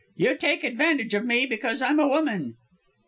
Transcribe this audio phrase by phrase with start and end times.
[0.17, 2.55] "You take advantage of me because I'm a woman."